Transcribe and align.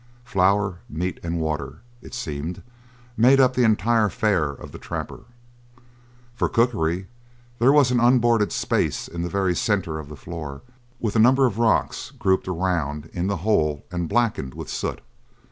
Flour, 0.23 0.79
meat, 0.89 1.19
and 1.21 1.39
water, 1.39 1.81
it 2.01 2.15
seemed, 2.15 2.63
made 3.15 3.39
up 3.39 3.53
the 3.53 3.63
entire 3.63 4.09
fare 4.09 4.49
of 4.49 4.71
the 4.71 4.79
trapper. 4.79 5.25
For 6.33 6.49
cookery 6.49 7.05
there 7.59 7.71
was 7.71 7.91
an 7.91 7.99
unboarded 7.99 8.51
space 8.51 9.07
in 9.07 9.21
the 9.21 9.29
very 9.29 9.55
centre 9.55 9.99
of 9.99 10.09
the 10.09 10.15
floor 10.17 10.63
with 10.99 11.15
a 11.15 11.19
number 11.19 11.45
of 11.45 11.59
rocks 11.59 12.09
grouped 12.17 12.47
around 12.47 13.11
in 13.13 13.27
the 13.27 13.37
hole 13.45 13.85
and 13.91 14.09
blackened 14.09 14.55
with 14.55 14.71
soot. 14.71 15.01